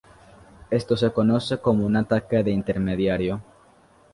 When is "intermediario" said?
2.49-3.39